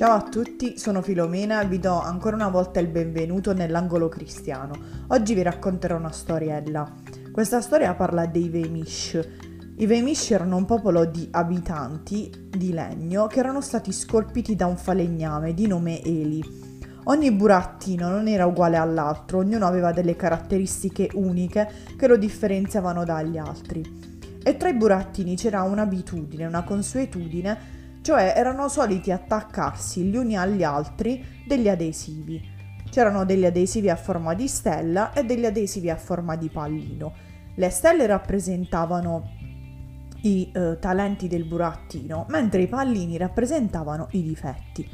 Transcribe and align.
Ciao 0.00 0.12
a 0.12 0.22
tutti, 0.22 0.78
sono 0.78 1.02
Filomena 1.02 1.60
e 1.60 1.66
vi 1.66 1.78
do 1.78 2.00
ancora 2.00 2.34
una 2.34 2.48
volta 2.48 2.80
il 2.80 2.86
benvenuto 2.86 3.52
nell'angolo 3.52 4.08
cristiano. 4.08 4.72
Oggi 5.08 5.34
vi 5.34 5.42
racconterò 5.42 5.98
una 5.98 6.10
storiella. 6.10 6.90
Questa 7.30 7.60
storia 7.60 7.92
parla 7.92 8.24
dei 8.24 8.48
Veimish. 8.48 9.20
I 9.76 9.84
Veimish 9.84 10.30
erano 10.30 10.56
un 10.56 10.64
popolo 10.64 11.04
di 11.04 11.28
abitanti 11.30 12.48
di 12.48 12.72
legno 12.72 13.26
che 13.26 13.40
erano 13.40 13.60
stati 13.60 13.92
scolpiti 13.92 14.56
da 14.56 14.64
un 14.64 14.78
falegname 14.78 15.52
di 15.52 15.66
nome 15.66 16.02
Eli. 16.02 16.42
Ogni 17.04 17.30
burattino 17.30 18.08
non 18.08 18.26
era 18.26 18.46
uguale 18.46 18.78
all'altro, 18.78 19.40
ognuno 19.40 19.66
aveva 19.66 19.92
delle 19.92 20.16
caratteristiche 20.16 21.10
uniche 21.12 21.70
che 21.98 22.06
lo 22.06 22.16
differenziavano 22.16 23.04
dagli 23.04 23.36
altri. 23.36 23.84
E 24.42 24.56
tra 24.56 24.70
i 24.70 24.74
burattini 24.74 25.36
c'era 25.36 25.60
un'abitudine, 25.60 26.46
una 26.46 26.64
consuetudine 26.64 27.79
cioè 28.02 28.34
erano 28.36 28.68
soliti 28.68 29.10
attaccarsi 29.10 30.04
gli 30.04 30.16
uni 30.16 30.36
agli 30.36 30.62
altri 30.62 31.24
degli 31.46 31.68
adesivi. 31.68 32.58
C'erano 32.90 33.24
degli 33.24 33.44
adesivi 33.44 33.88
a 33.88 33.96
forma 33.96 34.34
di 34.34 34.48
stella 34.48 35.12
e 35.12 35.24
degli 35.24 35.44
adesivi 35.44 35.90
a 35.90 35.96
forma 35.96 36.36
di 36.36 36.48
pallino. 36.48 37.12
Le 37.54 37.70
stelle 37.70 38.06
rappresentavano 38.06 39.38
i 40.22 40.50
eh, 40.52 40.78
talenti 40.80 41.28
del 41.28 41.44
burattino, 41.44 42.26
mentre 42.28 42.62
i 42.62 42.66
pallini 42.66 43.16
rappresentavano 43.16 44.08
i 44.12 44.22
difetti. 44.22 44.88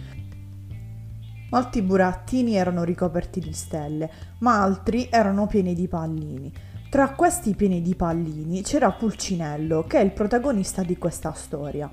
Molti 1.48 1.80
burattini 1.80 2.56
erano 2.56 2.83
ricoperti 2.83 3.41
di 3.41 3.52
stelle, 3.52 4.11
ma 4.41 4.61
altri 4.61 5.09
erano 5.11 5.47
pieni 5.47 5.75
di 5.75 5.88
pallini. 5.88 6.52
Tra 6.91 7.11
questi 7.11 7.55
pieni 7.55 7.83
di 7.83 7.95
pallini 7.95 8.62
c'era 8.62 8.91
Pulcinello, 8.91 9.84
che 9.84 9.98
è 9.98 10.02
il 10.02 10.12
protagonista 10.12 10.83
di 10.83 10.97
questa 10.98 11.33
storia. 11.33 11.91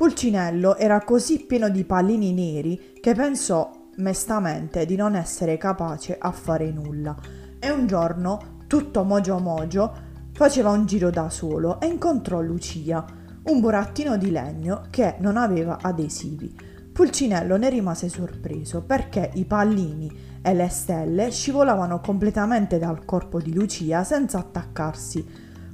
Pulcinello 0.00 0.76
era 0.76 1.04
così 1.04 1.44
pieno 1.46 1.68
di 1.68 1.84
pallini 1.84 2.32
neri 2.32 2.94
che 3.02 3.12
pensò 3.12 3.70
mestamente 3.96 4.86
di 4.86 4.96
non 4.96 5.14
essere 5.14 5.58
capace 5.58 6.16
a 6.18 6.30
fare 6.30 6.70
nulla. 6.70 7.14
E 7.58 7.68
un 7.68 7.86
giorno, 7.86 8.60
tutto 8.66 9.04
mogio 9.04 9.38
mogio, 9.40 9.92
faceva 10.32 10.70
un 10.70 10.86
giro 10.86 11.10
da 11.10 11.28
solo 11.28 11.78
e 11.82 11.86
incontrò 11.86 12.40
Lucia, 12.40 13.04
un 13.42 13.60
burattino 13.60 14.16
di 14.16 14.30
legno 14.30 14.86
che 14.88 15.16
non 15.18 15.36
aveva 15.36 15.76
adesivi. 15.82 16.50
Pulcinello 16.90 17.58
ne 17.58 17.68
rimase 17.68 18.08
sorpreso 18.08 18.80
perché 18.80 19.30
i 19.34 19.44
pallini 19.44 20.10
e 20.40 20.54
le 20.54 20.70
stelle 20.70 21.30
scivolavano 21.30 22.00
completamente 22.00 22.78
dal 22.78 23.04
corpo 23.04 23.38
di 23.38 23.52
Lucia 23.52 24.02
senza 24.04 24.38
attaccarsi. 24.38 25.26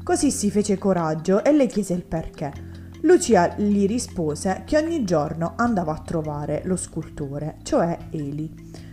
Così 0.03 0.33
si 0.33 0.50
fece 0.50 0.78
coraggio 0.78 1.45
e 1.45 1.53
le 1.53 1.67
chiese 1.67 1.93
il 1.93 2.05
perché. 2.05 2.75
Lucia 3.02 3.55
gli 3.56 3.86
rispose 3.86 4.62
che 4.64 4.78
ogni 4.78 5.05
giorno 5.05 5.52
andava 5.56 5.92
a 5.92 6.00
trovare 6.00 6.62
lo 6.64 6.77
scultore, 6.77 7.58
cioè 7.62 7.97
Eli. 8.11 8.53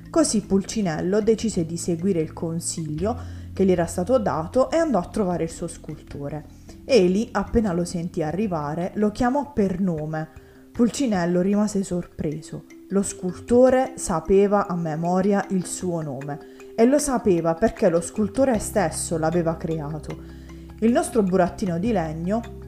Così 0.09 0.41
Pulcinello 0.41 1.21
decise 1.21 1.65
di 1.65 1.77
seguire 1.77 2.19
il 2.19 2.33
consiglio 2.33 3.17
che 3.53 3.65
gli 3.65 3.71
era 3.71 3.85
stato 3.85 4.19
dato 4.19 4.69
e 4.69 4.77
andò 4.77 4.99
a 4.99 5.07
trovare 5.07 5.45
il 5.45 5.49
suo 5.49 5.67
scultore. 5.67 6.45
Eli, 6.85 7.29
appena 7.31 7.71
lo 7.71 7.85
sentì 7.85 8.21
arrivare, 8.21 8.91
lo 8.95 9.11
chiamò 9.11 9.53
per 9.53 9.79
nome. 9.79 10.29
Pulcinello 10.71 11.41
rimase 11.41 11.83
sorpreso. 11.83 12.65
Lo 12.89 13.01
scultore 13.01 13.93
sapeva 13.95 14.67
a 14.67 14.75
memoria 14.75 15.45
il 15.49 15.65
suo 15.65 16.01
nome 16.01 16.39
e 16.75 16.85
lo 16.85 16.99
sapeva 16.99 17.53
perché 17.53 17.89
lo 17.89 18.01
scultore 18.01 18.59
stesso 18.59 19.17
l'aveva 19.17 19.55
creato. 19.55 20.41
Il 20.79 20.91
nostro 20.91 21.23
burattino 21.23 21.79
di 21.79 21.91
legno 21.91 22.61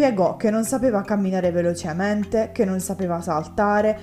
Spiegò 0.00 0.38
che 0.38 0.48
non 0.48 0.64
sapeva 0.64 1.02
camminare 1.02 1.50
velocemente, 1.50 2.52
che 2.54 2.64
non 2.64 2.80
sapeva 2.80 3.20
saltare, 3.20 4.00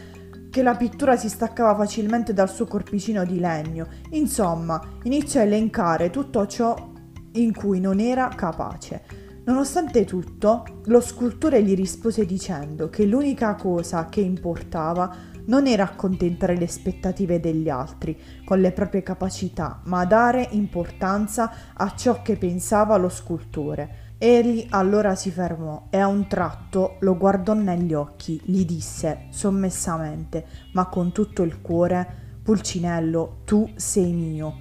che 0.51 0.61
la 0.61 0.75
pittura 0.75 1.17
si 1.17 1.27
staccava 1.27 1.75
facilmente 1.75 2.33
dal 2.33 2.51
suo 2.51 2.67
corpicino 2.67 3.25
di 3.25 3.39
legno. 3.39 3.87
Insomma, 4.11 4.79
iniziò 5.05 5.39
a 5.39 5.45
elencare 5.45 6.11
tutto 6.11 6.45
ciò 6.45 6.91
in 7.31 7.51
cui 7.51 7.79
non 7.79 7.99
era 7.99 8.27
capace. 8.27 9.01
Nonostante 9.45 10.05
tutto, 10.05 10.81
lo 10.85 11.01
scultore 11.01 11.63
gli 11.63 11.73
rispose 11.73 12.27
dicendo 12.27 12.91
che 12.91 13.03
l'unica 13.03 13.55
cosa 13.55 14.05
che 14.05 14.21
importava 14.21 15.15
non 15.45 15.65
era 15.65 15.81
accontentare 15.81 16.55
le 16.55 16.65
aspettative 16.65 17.39
degli 17.39 17.69
altri 17.69 18.15
con 18.45 18.59
le 18.59 18.71
proprie 18.71 19.01
capacità, 19.01 19.81
ma 19.85 20.05
dare 20.05 20.47
importanza 20.51 21.51
a 21.73 21.95
ciò 21.95 22.21
che 22.21 22.37
pensava 22.37 22.97
lo 22.97 23.09
scultore. 23.09 24.05
Egli 24.19 24.65
allora 24.71 25.13
si 25.13 25.29
fermò 25.29 25.89
e 25.91 25.99
a 25.99 26.07
un 26.07 26.27
tratto 26.27 26.97
lo 27.01 27.15
guardò 27.15 27.53
negli 27.53 27.93
occhi, 27.93 28.41
gli 28.45 28.65
disse 28.65 29.27
sommessamente, 29.29 30.43
ma 30.73 30.87
con 30.87 31.11
tutto 31.11 31.43
il 31.43 31.61
cuore, 31.61 32.39
Pulcinello, 32.41 33.41
tu 33.45 33.69
sei 33.75 34.13
mio. 34.13 34.57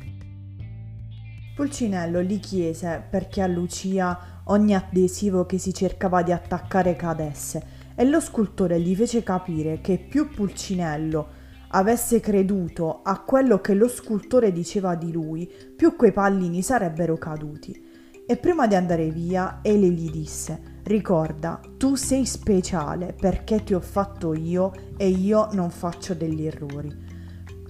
Pulcinello 1.54 2.20
gli 2.20 2.38
chiese 2.38 3.02
perché 3.08 3.40
a 3.40 3.46
Lucia 3.46 4.42
ogni 4.44 4.74
adesivo 4.74 5.46
che 5.46 5.56
si 5.56 5.72
cercava 5.72 6.22
di 6.22 6.32
attaccare 6.32 6.94
cadesse 6.94 7.62
e 7.94 8.04
lo 8.04 8.20
scultore 8.20 8.78
gli 8.78 8.94
fece 8.94 9.22
capire 9.22 9.80
che 9.80 9.96
più 9.96 10.28
Pulcinello 10.28 11.28
avesse 11.68 12.20
creduto 12.20 13.00
a 13.02 13.20
quello 13.20 13.62
che 13.62 13.72
lo 13.72 13.88
scultore 13.88 14.52
diceva 14.52 14.94
di 14.96 15.10
lui, 15.10 15.50
più 15.74 15.96
quei 15.96 16.12
pallini 16.12 16.60
sarebbero 16.60 17.16
caduti. 17.16 17.85
E 18.28 18.36
prima 18.36 18.66
di 18.66 18.74
andare 18.74 19.08
via, 19.10 19.60
Eli 19.62 19.92
gli 19.92 20.10
disse: 20.10 20.80
Ricorda, 20.82 21.60
tu 21.76 21.94
sei 21.94 22.26
speciale 22.26 23.14
perché 23.16 23.62
ti 23.62 23.72
ho 23.72 23.78
fatto 23.78 24.34
io 24.34 24.72
e 24.96 25.08
io 25.08 25.48
non 25.52 25.70
faccio 25.70 26.12
degli 26.12 26.44
errori. 26.44 26.92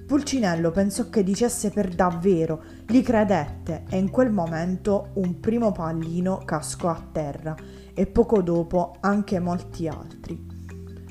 Pulcinello 0.06 0.71
pensò 0.71 1.11
che 1.11 1.22
dicesse 1.22 1.69
per 1.69 1.94
davvero, 1.94 2.62
gli 2.87 3.03
credette 3.03 3.84
e 3.91 3.99
in 3.99 4.09
quel 4.09 4.31
momento 4.31 5.11
un 5.15 5.41
primo 5.41 5.72
pallino 5.72 6.39
cascò 6.44 6.88
a 6.88 7.06
terra 7.12 7.55
e 7.93 8.06
poco 8.06 8.41
dopo 8.41 8.97
anche 9.00 9.38
molti 9.38 9.88
altri. 9.88 10.47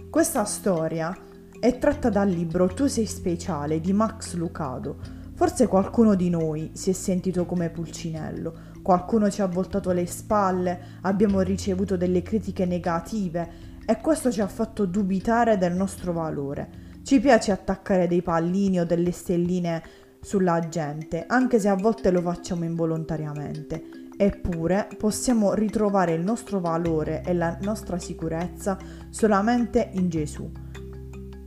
Questa 0.09 0.43
storia 0.45 1.15
è 1.59 1.77
tratta 1.77 2.09
dal 2.09 2.29
libro 2.29 2.65
Tu 2.67 2.87
sei 2.87 3.05
speciale 3.05 3.79
di 3.79 3.93
Max 3.93 4.33
Lucado. 4.33 5.23
Forse 5.35 5.67
qualcuno 5.67 6.15
di 6.15 6.29
noi 6.29 6.71
si 6.73 6.91
è 6.91 6.93
sentito 6.93 7.45
come 7.45 7.69
Pulcinello, 7.69 8.53
qualcuno 8.81 9.29
ci 9.29 9.41
ha 9.41 9.47
voltato 9.47 9.91
le 9.91 10.05
spalle, 10.05 10.79
abbiamo 11.01 11.41
ricevuto 11.41 11.97
delle 11.97 12.21
critiche 12.21 12.65
negative 12.65 13.73
e 13.85 13.99
questo 13.99 14.31
ci 14.31 14.39
ha 14.39 14.47
fatto 14.47 14.85
dubitare 14.85 15.57
del 15.57 15.73
nostro 15.73 16.13
valore. 16.13 16.83
Ci 17.03 17.19
piace 17.19 17.51
attaccare 17.51 18.07
dei 18.07 18.21
pallini 18.21 18.79
o 18.79 18.85
delle 18.85 19.11
stelline 19.11 19.83
sulla 20.21 20.69
gente, 20.69 21.25
anche 21.27 21.59
se 21.59 21.67
a 21.67 21.75
volte 21.75 22.11
lo 22.11 22.21
facciamo 22.21 22.63
involontariamente. 22.63 23.83
Eppure 24.15 24.87
possiamo 24.97 25.53
ritrovare 25.53 26.13
il 26.13 26.21
nostro 26.21 26.61
valore 26.61 27.21
e 27.25 27.33
la 27.33 27.57
nostra 27.61 27.99
sicurezza 27.99 28.77
solamente 29.09 29.89
in 29.95 30.07
Gesù. 30.07 30.49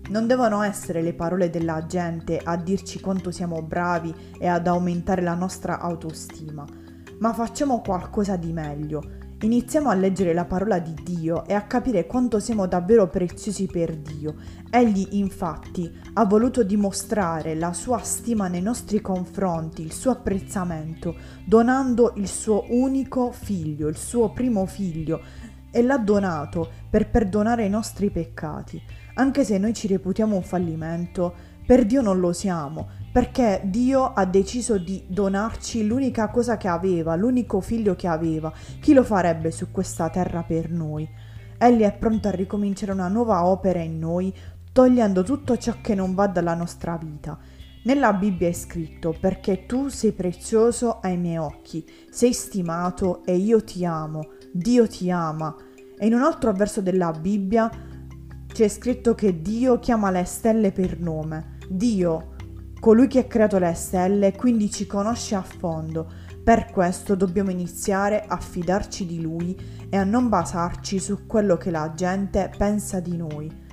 Non 0.08 0.26
devono 0.26 0.62
essere 0.62 1.02
le 1.02 1.14
parole 1.14 1.50
della 1.50 1.86
gente 1.86 2.38
a 2.42 2.56
dirci 2.56 3.00
quanto 3.00 3.30
siamo 3.30 3.62
bravi 3.62 4.14
e 4.38 4.46
ad 4.46 4.66
aumentare 4.66 5.22
la 5.22 5.34
nostra 5.34 5.78
autostima 5.80 6.66
ma 7.19 7.32
facciamo 7.32 7.80
qualcosa 7.80 8.36
di 8.36 8.52
meglio. 8.52 9.16
Iniziamo 9.41 9.88
a 9.88 9.94
leggere 9.94 10.34
la 10.34 10.47
parola 10.47 10.80
di 10.80 10.94
Dio 11.00 11.47
e 11.47 11.54
a 11.54 11.62
capire 11.62 12.06
quanto 12.06 12.41
siamo 12.41 12.66
davvero 12.66 13.06
preziosi 13.06 13.66
per 13.66 13.97
Dio. 13.97 14.34
Egli 14.68 15.06
infatti 15.12 15.88
ha 16.14 16.24
voluto 16.24 16.64
dimostrare 16.64 17.54
la 17.54 17.72
sua 17.72 17.98
stima 17.98 18.48
nei 18.48 18.62
nostri 18.62 19.00
confronti, 19.00 19.82
il 19.82 19.92
suo 19.92 20.10
apprezzamento, 20.10 21.14
donando 21.44 22.14
il 22.16 22.26
suo 22.26 22.64
unico 22.70 23.30
figlio, 23.30 23.86
il 23.86 23.97
suo 23.97 24.32
primo 24.32 24.66
figlio, 24.66 25.20
e 25.78 25.83
l'ha 25.83 25.97
donato 25.97 26.69
per 26.91 27.09
perdonare 27.09 27.65
i 27.65 27.69
nostri 27.69 28.10
peccati. 28.10 28.83
Anche 29.15 29.45
se 29.45 29.59
noi 29.59 29.75
ci 29.75 29.86
reputiamo 29.86 30.34
un 30.34 30.42
fallimento, 30.42 31.33
per 31.65 31.86
Dio 31.86 32.03
non 32.03 32.19
lo 32.19 32.33
siamo, 32.33 32.89
perché 33.13 33.60
Dio 33.63 34.13
ha 34.13 34.25
deciso 34.25 34.77
di 34.77 35.04
donarci 35.07 35.86
l'unica 35.86 36.30
cosa 36.30 36.57
che 36.57 36.66
aveva, 36.66 37.15
l'unico 37.15 37.60
figlio 37.60 37.95
che 37.95 38.09
aveva. 38.09 38.53
Chi 38.80 38.92
lo 38.92 39.04
farebbe 39.04 39.53
su 39.53 39.71
questa 39.71 40.10
terra 40.10 40.42
per 40.42 40.69
noi? 40.69 41.09
Egli 41.57 41.83
è 41.83 41.92
pronto 41.97 42.27
a 42.27 42.33
ricominciare 42.33 42.91
una 42.91 43.07
nuova 43.07 43.47
opera 43.47 43.78
in 43.78 44.01
noi, 44.01 44.34
togliendo 44.72 45.22
tutto 45.22 45.57
ciò 45.59 45.77
che 45.81 45.95
non 45.95 46.13
va 46.15 46.27
dalla 46.27 46.54
nostra 46.54 46.97
vita. 46.97 47.39
Nella 47.84 48.13
Bibbia 48.13 48.48
è 48.48 48.53
scritto 48.53 49.16
perché 49.19 49.65
tu 49.65 49.86
sei 49.86 50.10
prezioso 50.10 50.98
ai 51.01 51.16
miei 51.16 51.36
occhi, 51.36 51.89
sei 52.10 52.33
stimato 52.33 53.24
e 53.24 53.36
io 53.36 53.63
ti 53.63 53.84
amo, 53.84 54.31
Dio 54.53 54.89
ti 54.89 55.10
ama. 55.10 55.54
E 55.98 56.06
in 56.06 56.15
un 56.15 56.22
altro 56.22 56.53
verso 56.53 56.80
della 56.80 57.10
Bibbia 57.10 57.71
c'è 58.47 58.68
scritto 58.68 59.15
che 59.15 59.42
Dio 59.42 59.78
chiama 59.78 60.10
le 60.10 60.24
stelle 60.24 60.72
per 60.72 60.98
nome. 61.00 61.59
Dio, 61.68 62.34
colui 62.80 63.09
che 63.09 63.21
ha 63.21 63.24
creato 63.24 63.59
le 63.59 63.74
stelle, 63.74 64.34
quindi 64.34 64.71
ci 64.71 64.86
conosce 64.86 65.34
a 65.34 65.42
fondo. 65.42 66.10
Per 66.42 66.71
questo 66.71 67.15
dobbiamo 67.15 67.50
iniziare 67.50 68.24
a 68.27 68.39
fidarci 68.39 69.04
di 69.04 69.21
Lui 69.21 69.56
e 69.91 69.97
a 69.97 70.04
non 70.04 70.28
basarci 70.28 70.98
su 70.98 71.27
quello 71.27 71.56
che 71.56 71.71
la 71.71 71.92
gente 71.95 72.50
pensa 72.56 73.00
di 73.00 73.16
noi. 73.16 73.66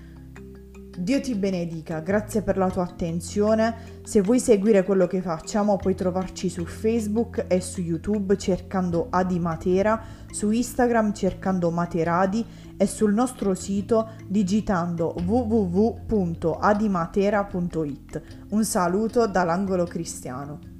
Dio 0.97 1.19
ti 1.19 1.35
benedica, 1.35 1.99
grazie 1.99 2.41
per 2.41 2.55
la 2.55 2.69
tua 2.69 2.83
attenzione. 2.83 3.99
Se 4.03 4.21
vuoi 4.21 4.39
seguire 4.39 4.83
quello 4.83 5.07
che 5.07 5.21
facciamo 5.21 5.75
puoi 5.75 5.93
trovarci 5.93 6.47
su 6.47 6.63
Facebook 6.63 7.47
e 7.49 7.59
su 7.59 7.81
YouTube 7.81 8.37
cercando 8.37 9.07
Adi 9.09 9.37
Matera, 9.37 10.01
su 10.31 10.51
Instagram 10.51 11.13
cercando 11.13 11.69
Materadi 11.69 12.45
e 12.77 12.87
sul 12.87 13.13
nostro 13.13 13.53
sito 13.55 14.11
digitando 14.25 15.13
www.adimatera.it. 15.25 18.21
Un 18.49 18.63
saluto 18.63 19.27
dall'angolo 19.27 19.83
cristiano. 19.83 20.74